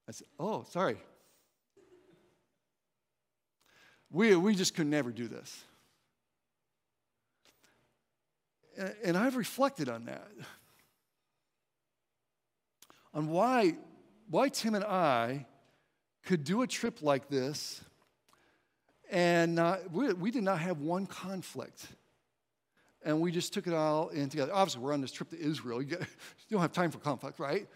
[0.09, 0.97] I said, Oh, sorry.
[4.11, 5.64] We, we just could never do this.
[9.05, 10.31] And, I've reflected on that.
[13.12, 13.75] On why
[14.31, 15.47] why Tim and I
[16.25, 17.83] could do a trip like this
[19.11, 21.87] and we, we did not have one conflict.
[23.05, 24.53] And we just took it all in together.
[24.53, 25.81] Obviously, we're on this trip to Israel.
[25.81, 26.07] You, you
[26.51, 27.66] don't have time for conflict, right?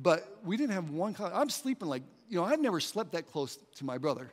[0.00, 1.16] But we didn't have one.
[1.18, 4.30] I'm sleeping like, you know, I've never slept that close to my brother.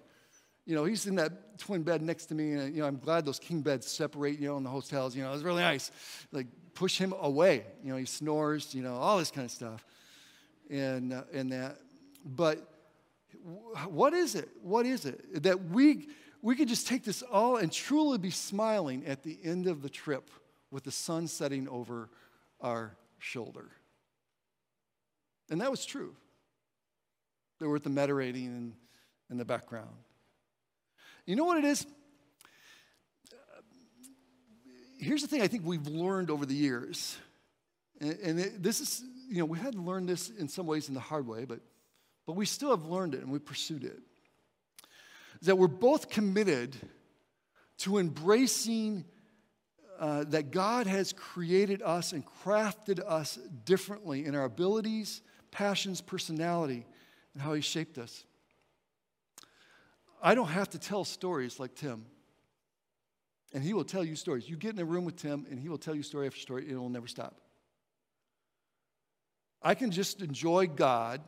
[0.66, 3.26] You know, he's in that twin bed next to me, and, you know, I'm glad
[3.26, 5.16] those king beds separate, you know, in the hotels.
[5.16, 5.92] You know, it was really nice.
[6.32, 7.64] Like, push him away.
[7.84, 9.86] You know, he snores, you know, all this kind of stuff.
[10.70, 11.78] And, uh, and that.
[12.26, 12.68] But
[13.88, 14.50] what is it?
[14.62, 15.44] What is it?
[15.44, 16.08] That we,
[16.42, 19.90] we could just take this all and truly be smiling at the end of the
[19.90, 20.30] trip
[20.72, 22.10] with the sun setting over
[22.60, 23.70] our shoulder.
[25.50, 26.16] And that was true.
[27.60, 28.74] They were at the Mediterranean in,
[29.30, 29.96] in the background.
[31.26, 31.86] You know what it is?
[34.98, 37.18] Here's the thing I think we've learned over the years.
[38.00, 40.88] And, and it, this is, you know, we had to learn this in some ways
[40.88, 41.60] in the hard way, but
[42.26, 44.00] but we still have learned it and we pursued it.
[45.44, 46.76] That we're both committed
[47.80, 49.06] to embracing
[50.00, 55.22] uh, that God has created us and crafted us differently in our abilities,
[55.56, 56.86] passions, personality,
[57.34, 58.26] and how He shaped us.
[60.22, 62.06] I don't have to tell stories like Tim.
[63.54, 64.50] And he will tell you stories.
[64.50, 66.64] You get in a room with Tim, and he will tell you story after story,
[66.64, 67.40] and it will never stop.
[69.62, 71.22] I can just enjoy God,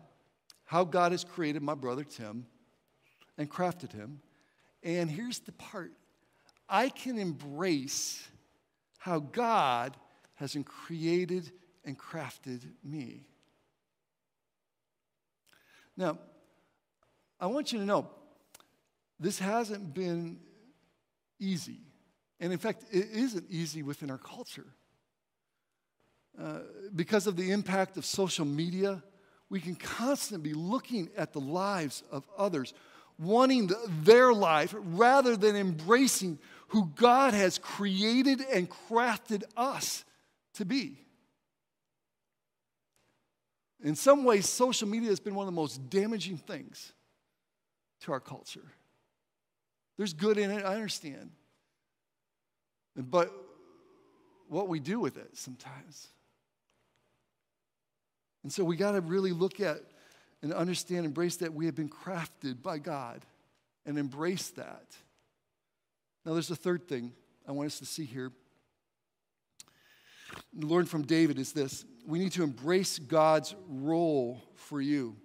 [0.66, 2.46] how God has created my brother Tim
[3.38, 4.20] and crafted him.
[4.84, 5.94] And here's the part
[6.68, 8.28] I can embrace
[8.98, 9.96] how God
[10.36, 11.50] has created
[11.86, 13.24] and crafted me.
[15.98, 16.20] Now,
[17.40, 18.08] I want you to know
[19.20, 20.40] this hasn't been
[21.40, 21.80] easy.
[22.40, 24.68] And in fact, it isn't easy within our culture.
[26.40, 26.60] Uh,
[26.96, 29.02] because of the impact of social media,
[29.50, 32.76] we can constantly be looking at the lives of others,
[33.18, 36.38] wanting the, their life rather than embracing
[36.70, 40.06] who God has created and crafted us
[40.56, 41.07] to be.
[43.84, 46.94] In some ways, social media has been one of the most damaging things
[48.02, 48.74] to our culture.
[49.98, 51.32] There's good in it, I understand.
[52.96, 53.32] But
[54.48, 56.08] what we do with it sometimes.
[58.44, 59.82] And so we got to really look at
[60.42, 63.26] and understand, embrace that we have been crafted by God
[63.86, 64.86] and embrace that.
[66.26, 67.14] Now, there's a third thing
[67.48, 68.32] I want us to see here.
[70.54, 75.16] Learn from David is this we need to embrace God's role for you.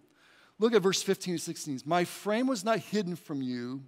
[0.58, 1.80] Look at verse 15 and 16.
[1.84, 3.82] My frame was not hidden from you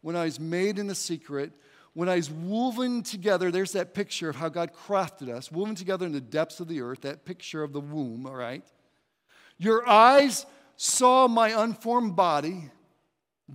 [0.00, 1.52] when I was made in the secret
[1.94, 6.04] when I was woven together, there's that picture of how God crafted us, woven together
[6.04, 8.64] in the depths of the earth, that picture of the womb, all right?
[9.58, 10.44] Your eyes
[10.76, 12.70] saw my unformed body.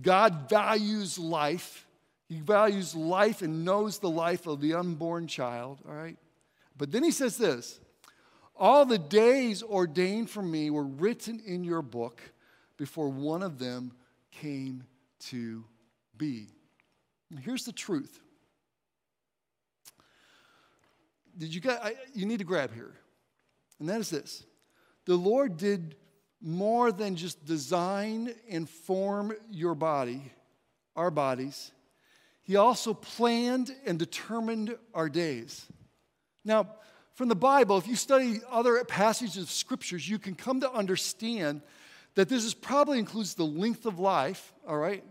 [0.00, 1.86] God values life.
[2.28, 6.16] He values life and knows the life of the unborn child, all right?
[6.80, 7.78] But then he says this
[8.56, 12.22] All the days ordained for me were written in your book
[12.78, 13.92] before one of them
[14.30, 14.84] came
[15.26, 15.62] to
[16.16, 16.48] be.
[17.28, 18.18] And here's the truth
[21.36, 22.94] did you get, I, you need to grab here.
[23.78, 24.44] And that is this
[25.04, 25.96] the Lord did
[26.40, 30.32] more than just design and form your body,
[30.96, 31.72] our bodies.
[32.40, 35.66] He also planned and determined our days.
[36.44, 36.68] Now,
[37.14, 41.62] from the Bible, if you study other passages of scriptures, you can come to understand
[42.14, 45.04] that this is probably includes the length of life, all right?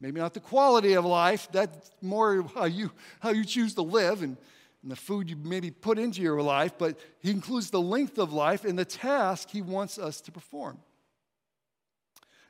[0.00, 2.90] Maybe not the quality of life, that's more how you,
[3.20, 4.22] how you choose to live.
[4.22, 4.36] And
[4.82, 8.32] and the food you maybe put into your life, but he includes the length of
[8.32, 10.78] life and the task he wants us to perform.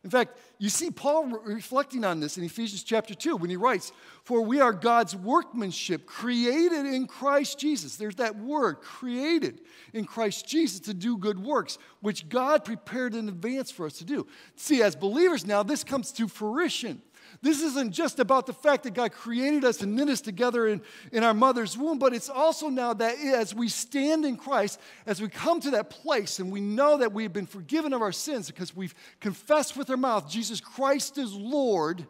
[0.02, 3.92] In fact, you see Paul reflecting on this in Ephesians chapter 2 when he writes,
[4.24, 7.96] For we are God's workmanship, created in Christ Jesus.
[7.96, 9.60] There's that word, created
[9.92, 14.04] in Christ Jesus to do good works, which God prepared in advance for us to
[14.04, 14.26] do.
[14.56, 17.02] See, as believers now, this comes to fruition.
[17.42, 20.82] This isn't just about the fact that God created us and knit us together in,
[21.10, 25.22] in our mother's womb, but it's also now that as we stand in Christ, as
[25.22, 28.48] we come to that place and we know that we've been forgiven of our sins
[28.48, 32.06] because we've confessed with our mouth Jesus Christ is Lord,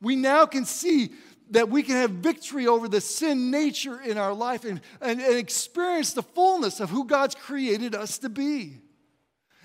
[0.00, 1.10] we now can see
[1.50, 5.36] that we can have victory over the sin nature in our life and, and, and
[5.36, 8.78] experience the fullness of who God's created us to be.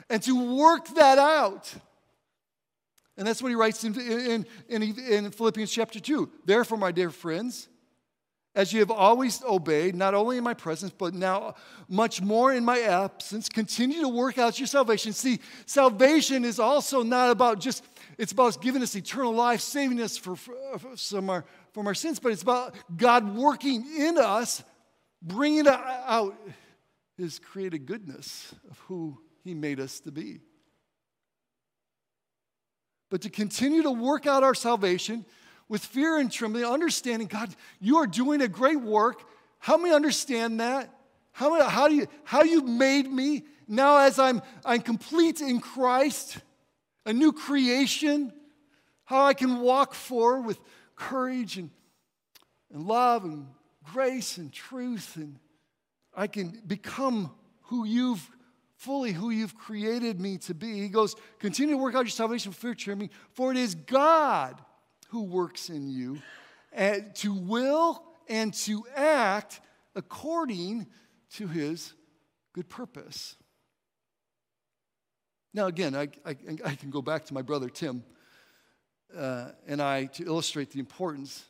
[0.10, 1.74] And to work that out
[3.18, 6.30] and that's what he writes in, in, in, in, Philippians chapter 2.
[6.46, 7.68] Therefore, my dear friends,
[8.54, 11.56] as you have always obeyed, not only in my presence, but now
[11.90, 15.14] much more in my absence, continue to work out your salvation.
[15.14, 17.84] See, salvation is also not about just,
[18.20, 22.32] it's about giving us eternal life, saving us for, from, our, from our sins, but
[22.32, 24.64] it's about God working in us,
[25.24, 26.36] bringing out
[27.18, 30.42] his created goodness of who he made us to be
[33.10, 35.26] but to continue to work out our salvation
[35.70, 39.24] with fear and trembling, understanding, God, you are doing a great work.
[39.60, 40.94] Help me understand that.
[41.32, 46.38] How, how, do you, how you made me now as I'm, I'm complete in Christ,
[47.06, 48.34] a new creation,
[49.06, 50.60] how I can walk forward with
[50.96, 51.70] courage and,
[52.74, 53.48] and love and
[53.94, 55.38] grace and truth, and
[56.16, 57.32] I can become
[57.64, 58.30] who you've
[58.78, 60.80] fully who you've created me to be.
[60.80, 64.60] He goes, continue to work out your salvation with fear trembling, for it is God
[65.10, 66.20] who works in you
[66.72, 69.60] and to will and to act
[69.96, 70.88] according
[71.34, 71.94] to his
[72.54, 73.36] good purpose.
[75.54, 78.04] Now, again, I, I, I can go back to my brother Tim
[79.16, 81.46] uh, and I to illustrate the importance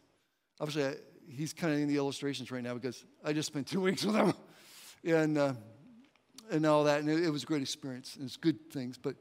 [0.60, 0.96] Obviously, I,
[1.30, 4.16] he's kind of in the illustrations right now because I just spent two weeks with
[4.16, 4.34] him
[5.04, 5.54] and, uh,
[6.52, 7.00] and all that.
[7.00, 8.16] And it, it, was a great experience.
[8.16, 8.98] And it's good things.
[8.98, 9.16] But,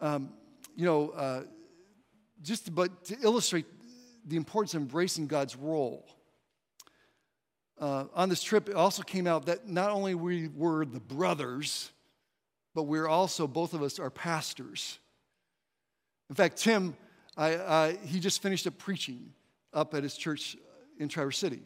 [0.00, 0.30] um,
[0.74, 1.42] you know, uh,
[2.42, 3.66] just to, but to illustrate
[4.26, 6.06] the importance of embracing God's role.
[7.78, 11.90] Uh, on this trip, it also came out that not only we were the brothers,
[12.74, 14.98] but we're also, both of us are pastors.
[16.28, 16.96] In fact, Tim,
[17.36, 19.32] I, he just finished up preaching
[19.72, 20.56] up at his church
[20.98, 21.60] in Traverse City,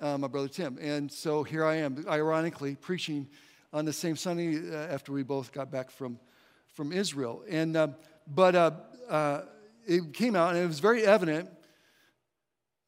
[0.00, 0.76] uh, my brother Tim.
[0.80, 3.28] And so here I am, ironically, preaching
[3.72, 6.18] on the same Sunday uh, after we both got back from,
[6.74, 7.42] from Israel.
[7.48, 7.88] And, uh,
[8.26, 8.70] but uh,
[9.08, 9.42] uh,
[9.86, 11.50] it came out, and it was very evident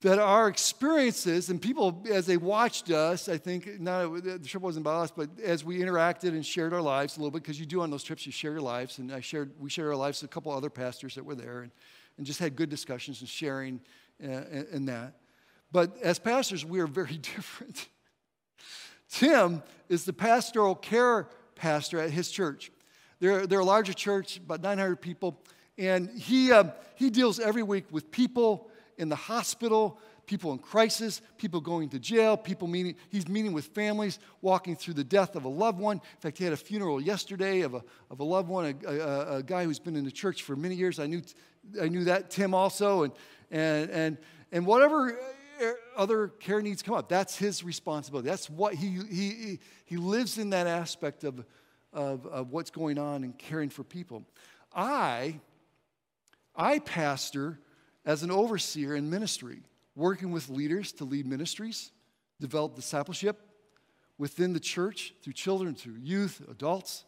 [0.03, 4.83] that our experiences and people as they watched us i think not the trip wasn't
[4.83, 7.67] about us but as we interacted and shared our lives a little bit because you
[7.67, 10.23] do on those trips you share your lives and i shared we shared our lives
[10.23, 11.71] with a couple other pastors that were there and,
[12.17, 13.81] and just had good discussions and sharing
[14.19, 15.15] and, in that
[15.71, 17.89] but as pastors we are very different
[19.11, 22.71] tim is the pastoral care pastor at his church
[23.19, 25.39] they're, they're a larger church about 900 people
[25.81, 31.23] and he, uh, he deals every week with people in the hospital, people in crisis,
[31.39, 35.45] people going to jail, people meeting, he's meeting with families, walking through the death of
[35.47, 35.97] a loved one.
[35.97, 39.37] In fact, he had a funeral yesterday of a, of a loved one, a, a,
[39.37, 40.99] a guy who's been in the church for many years.
[40.99, 41.23] I knew,
[41.81, 43.13] I knew that, Tim also, and,
[43.51, 44.19] and, and,
[44.53, 45.19] and whatever
[45.97, 48.29] other care needs come up, that's his responsibility.
[48.29, 51.45] That's what he, he, he lives in that aspect of,
[51.93, 54.25] of, of what's going on and caring for people.
[54.75, 55.41] I,
[56.55, 57.59] I pastor
[58.05, 59.63] as an overseer in ministry,
[59.95, 61.93] working with leaders to lead ministries,
[62.41, 63.39] develop discipleship
[64.19, 67.05] within the church through children, through youth, adults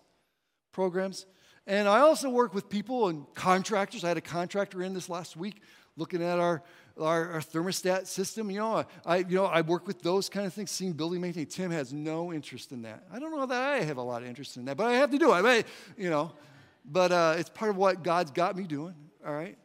[0.73, 1.27] programs.
[1.67, 4.03] And I also work with people and contractors.
[4.03, 5.63] I had a contractor in this last week
[5.97, 6.63] looking at our,
[7.01, 8.51] our, our thermostat system.
[8.51, 11.55] You know, I, you know, I work with those kind of things, seeing building maintenance.
[11.55, 13.05] Tim has no interest in that.
[13.13, 15.11] I don't know that I have a lot of interest in that, but I have
[15.11, 15.67] to do it.
[15.97, 16.33] You know,
[16.85, 18.95] but uh, it's part of what God's got me doing,
[19.27, 19.57] all right?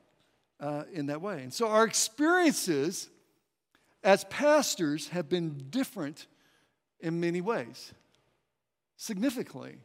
[0.59, 1.43] uh, in that way.
[1.43, 3.09] And so our experiences
[4.03, 6.27] as pastors have been different
[6.99, 7.93] in many ways,
[8.95, 9.77] significantly.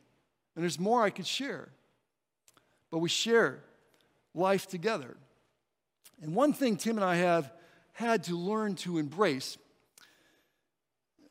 [0.55, 1.69] And there's more I could share.
[2.91, 3.63] But we share
[4.35, 5.17] life together.
[6.23, 7.53] And one thing Tim and I have
[7.93, 9.59] had to learn to embrace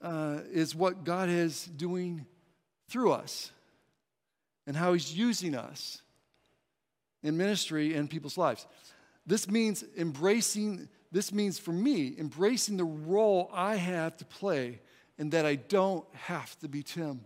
[0.02, 2.26] uh, is what God is doing
[2.90, 3.52] through us
[4.68, 6.02] and how He's using us
[7.24, 8.68] in ministry and people's lives.
[9.26, 14.82] This means embracing, this means for me, embracing the role I have to play
[15.18, 17.22] and that I don't have to be Tim.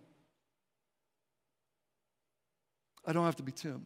[3.06, 3.86] I don't have to be Tim.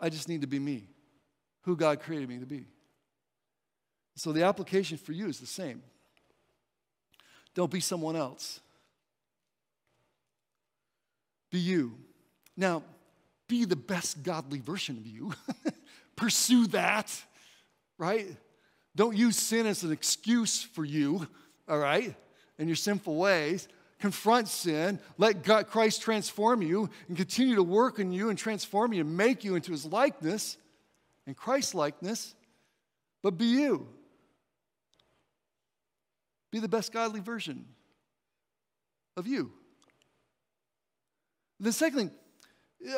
[0.00, 0.88] I just need to be me,
[1.62, 2.66] who God created me to be.
[4.16, 5.82] So the application for you is the same.
[7.54, 8.60] Don't be someone else.
[11.50, 11.94] Be you.
[12.56, 12.82] Now,
[13.48, 15.32] be the best godly version of you.
[16.16, 17.12] pursue that,
[17.98, 18.26] right?
[18.94, 21.26] Don't use sin as an excuse for you,
[21.68, 22.14] all right,
[22.58, 23.68] and your sinful ways.
[23.98, 28.92] Confront sin, let God, Christ transform you, and continue to work in you and transform
[28.92, 30.56] you and make you into his likeness
[31.26, 32.34] and Christ likeness.
[33.22, 33.88] But be you.
[36.50, 37.64] Be the best godly version
[39.16, 39.52] of you.
[41.60, 42.10] The second thing,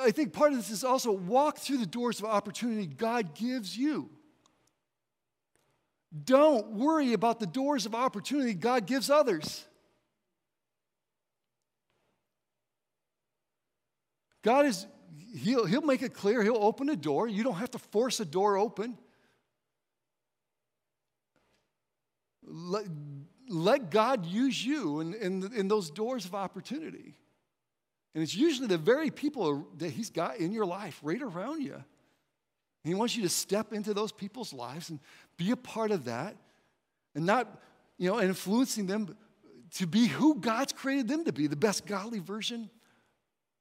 [0.00, 3.76] I think part of this is also walk through the doors of opportunity God gives
[3.76, 4.10] you.
[6.24, 9.64] Don't worry about the doors of opportunity God gives others.
[14.42, 14.86] God is,
[15.34, 17.28] he'll, he'll make it clear, He'll open a door.
[17.28, 18.96] You don't have to force a door open.
[22.42, 22.84] Let,
[23.48, 27.14] let God use you in, in, in those doors of opportunity.
[28.14, 31.74] And it's usually the very people that He's got in your life right around you.
[31.74, 31.84] And
[32.84, 35.00] He wants you to step into those people's lives and
[35.36, 36.36] be a part of that
[37.14, 37.60] and not,
[37.98, 39.16] you know, influencing them
[39.76, 42.70] to be who God's created them to be, the best godly version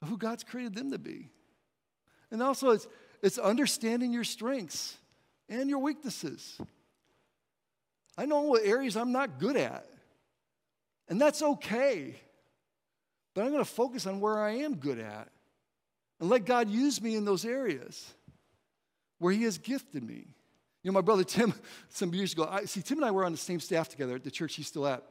[0.01, 1.31] of who God's created them to be.
[2.33, 2.87] And also, it's,
[3.21, 4.97] it's understanding your strengths
[5.47, 6.59] and your weaknesses.
[8.17, 9.85] I know what areas I'm not good at,
[11.07, 12.15] and that's okay.
[13.35, 15.29] But I'm going to focus on where I am good at
[16.19, 18.13] and let God use me in those areas
[19.19, 20.25] where He has gifted me.
[20.81, 21.53] You know, my brother Tim,
[21.89, 24.23] some years ago, I, see, Tim and I were on the same staff together at
[24.23, 25.03] the church he's still at.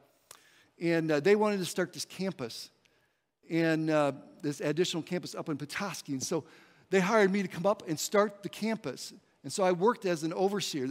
[0.81, 2.69] And uh, they wanted to start this campus
[3.49, 4.11] and uh,
[4.41, 6.13] this additional campus up in Petoskey.
[6.13, 6.43] And so
[6.93, 9.13] they hired me to come up and start the campus.
[9.43, 10.89] And so I worked as an overseer,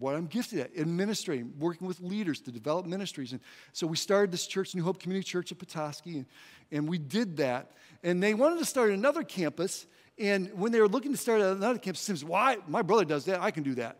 [0.00, 3.30] what I'm gifted at administrating, working with leaders to develop ministries.
[3.30, 3.40] And
[3.72, 6.26] so we started this church, New Hope Community Church at Petoskey, and,
[6.72, 7.70] and we did that.
[8.02, 9.86] And they wanted to start another campus.
[10.18, 12.56] And when they were looking to start another campus, said, Why?
[12.66, 13.40] My brother does that.
[13.40, 13.96] I can do that.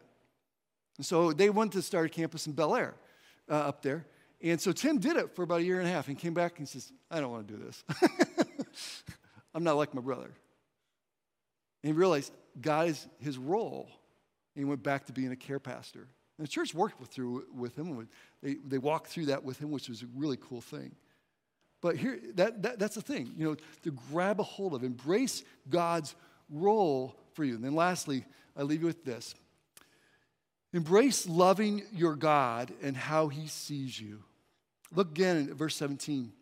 [0.97, 2.95] And so they wanted to start a campus in Bellaire
[3.49, 4.07] uh, up there.
[4.43, 6.59] And so Tim did it for about a year and a half and came back
[6.59, 7.85] and says, I don't want to do this.
[9.55, 10.33] I'm not like my brother.
[11.85, 13.87] And he realized God is his role.
[14.55, 16.09] And he went back to being a care pastor.
[16.39, 18.09] And the church worked with, through with him.
[18.43, 20.93] They, they walked through that with him, which was a really cool thing.
[21.83, 25.45] But here, that, that, that's the thing, you know, to grab a hold of, embrace
[25.69, 26.15] God's
[26.49, 27.55] role for you.
[27.55, 28.25] And then lastly,
[28.57, 29.35] I leave you with this
[30.73, 34.25] embrace loving your God and how he sees you.
[34.95, 36.33] Look again at verse 17.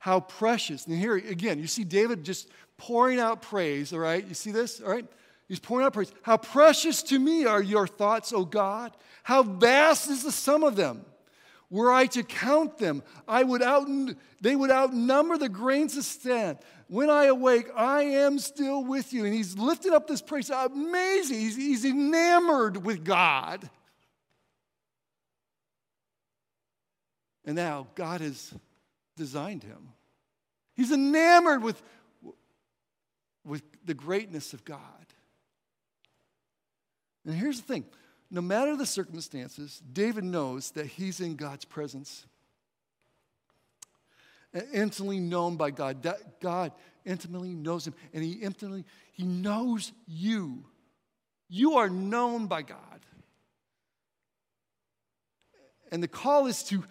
[0.00, 0.88] How precious.
[0.88, 2.48] And here again, you see David just
[2.82, 4.26] pouring out praise, all right?
[4.26, 5.06] You see this, all right?
[5.46, 6.12] He's pouring out praise.
[6.22, 8.92] How precious to me are your thoughts, O God.
[9.22, 11.04] How vast is the sum of them.
[11.70, 13.88] Were I to count them, I would out,
[14.40, 16.58] they would outnumber the grains of sand.
[16.88, 19.24] When I awake, I am still with you.
[19.24, 20.50] And he's lifted up this praise.
[20.50, 21.38] Amazing.
[21.38, 23.70] He's, he's enamored with God.
[27.44, 28.52] And now God has
[29.16, 29.88] designed him.
[30.74, 31.80] He's enamored with,
[33.44, 34.78] with the greatness of God.
[37.24, 37.84] And here's the thing
[38.30, 42.26] no matter the circumstances, David knows that he's in God's presence.
[44.54, 46.02] And intimately known by God.
[46.02, 46.72] That God
[47.04, 47.94] intimately knows him.
[48.12, 50.64] And he intimately, he knows you.
[51.48, 52.78] You are known by God.
[55.90, 56.82] And the call is to,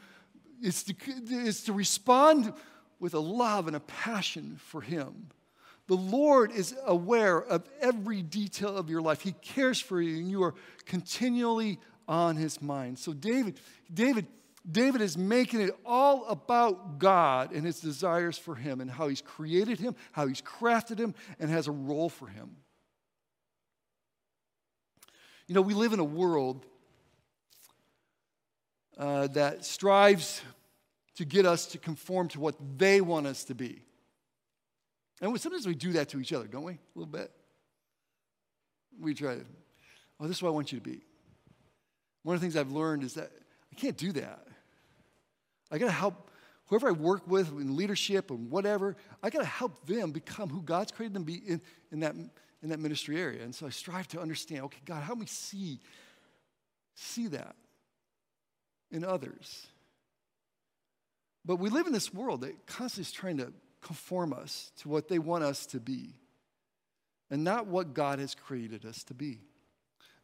[0.62, 0.93] is to,
[1.32, 2.54] is to respond
[2.99, 5.30] with a love and a passion for him.
[5.92, 9.20] The Lord is aware of every detail of your life.
[9.20, 12.98] He cares for you, and you are continually on his mind.
[12.98, 13.60] So David,
[13.94, 14.28] David,
[14.72, 19.22] David is making it all about God and his desires for him and how he's
[19.22, 22.56] created him, how he's crafted him, and has a role for him.
[25.46, 26.66] You know, we live in a world
[28.98, 30.42] uh, that strives
[31.16, 33.84] to get us to conform to what they want us to be.
[35.22, 36.74] And sometimes we do that to each other, don't we?
[36.74, 37.32] A little bit.
[38.99, 39.45] We try to,
[40.19, 41.01] oh, this is what I want you to be.
[42.24, 43.32] One of the things I've learned is that
[43.72, 44.47] I can't do that.
[45.72, 46.30] I got to help
[46.65, 50.61] whoever I work with in leadership and whatever, I got to help them become who
[50.61, 51.61] God's created them to be in,
[51.91, 53.43] in, that, in that ministry area.
[53.43, 55.80] And so I strive to understand, okay, God, help me see,
[56.95, 57.55] see that
[58.89, 59.67] in others.
[61.43, 63.51] But we live in this world that constantly is trying to
[63.82, 66.16] conform us to what they want us to be
[67.30, 69.40] and not what God has created us to be.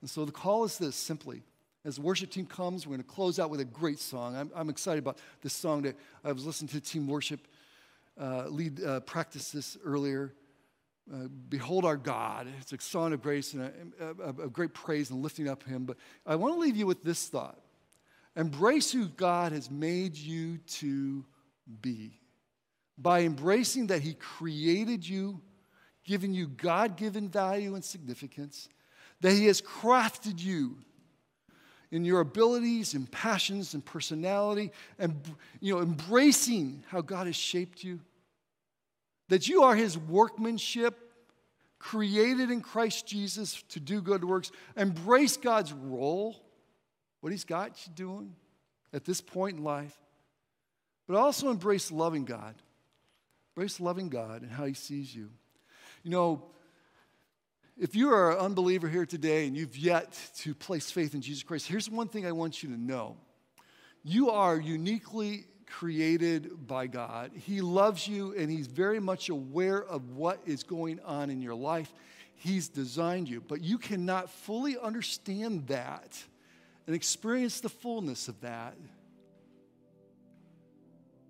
[0.02, 1.44] And so the call is this simply.
[1.86, 4.36] As the worship team comes, we're going to close out with a great song.
[4.36, 7.48] I'm, I'm excited about this song that I was listening to team worship
[8.20, 10.34] uh, lead uh, practice this earlier.
[11.12, 12.48] Uh, Behold our God.
[12.60, 15.86] It's a song of grace and a, a, a great praise and lifting up Him.
[15.86, 17.58] But I want to leave you with this thought
[18.36, 21.26] embrace who God has made you to
[21.82, 22.20] be
[22.98, 25.40] by embracing that He created you,
[26.04, 28.70] giving you God given value and significance,
[29.22, 30.78] that He has crafted you
[31.92, 35.16] in your abilities and passions and personality, and
[35.62, 38.00] you know, embracing how God has shaped you,
[39.30, 41.04] that you are His workmanship.
[41.80, 44.52] Created in Christ Jesus to do good works.
[44.76, 46.36] Embrace God's role,
[47.22, 48.36] what He's got you doing
[48.94, 49.96] at this point in life,
[51.08, 52.56] but also embrace loving God
[53.58, 55.32] Embrace loving God and how He sees you.
[56.04, 56.44] You know,
[57.76, 61.42] if you are an unbeliever here today and you've yet to place faith in Jesus
[61.42, 63.18] Christ, here's one thing I want you to know
[64.04, 67.32] you are uniquely created by God.
[67.34, 71.56] He loves you and He's very much aware of what is going on in your
[71.56, 71.92] life.
[72.36, 76.16] He's designed you, but you cannot fully understand that
[76.86, 78.76] and experience the fullness of that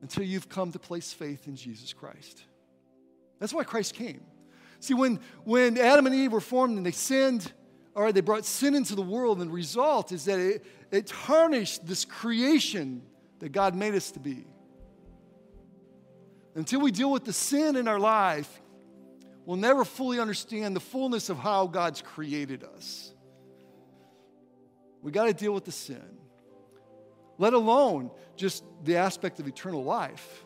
[0.07, 2.41] until you've come to place faith in Jesus Christ.
[3.39, 4.21] That's why Christ came.
[4.79, 7.51] See, when, when Adam and Eve were formed and they sinned,
[7.93, 11.07] all right, they brought sin into the world, and the result is that it, it
[11.07, 13.01] tarnished this creation
[13.39, 14.47] that God made us to be.
[16.55, 18.61] Until we deal with the sin in our life,
[19.45, 23.13] we'll never fully understand the fullness of how God's created us.
[25.01, 26.17] We got to deal with the sin
[27.37, 30.43] let alone just the aspect of eternal life.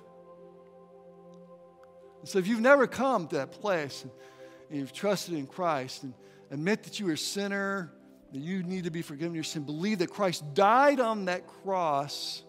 [2.23, 4.11] so, if you've never come to that place and,
[4.79, 6.13] you've trusted in Christ and
[6.49, 7.91] admit that you are a sinner,
[8.31, 12.43] that you need to be forgiven your sin, believe that Christ died on that cross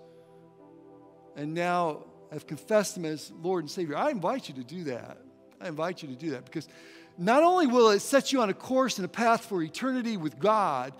[1.36, 5.18] and now have confessed him as Lord and Savior, I invite you to do that.
[5.60, 6.68] I invite you to do that because
[7.18, 10.38] not only will it set you on a course and a path for eternity with
[10.38, 10.92] God,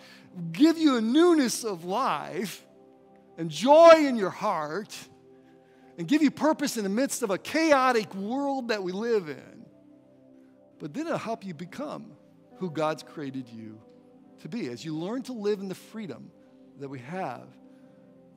[0.53, 2.64] give you a newness of life
[3.39, 4.97] and joy in your heart,
[5.99, 9.66] and give you purpose in the midst of a chaotic world that we live in,
[10.78, 12.12] but then it'll help you become
[12.59, 13.80] who God's created you
[14.41, 16.30] to be as you learn to live in the freedom
[16.80, 17.47] that we have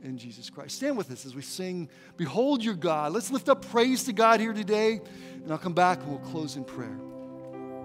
[0.04, 0.76] in Jesus Christ.
[0.76, 3.14] Stand with us as we sing, Behold your God.
[3.14, 5.02] Let's lift up praise to God here today,
[5.34, 7.00] and I'll come back and we'll close in prayer.